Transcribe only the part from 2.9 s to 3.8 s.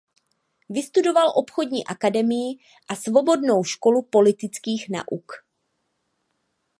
Svobodnou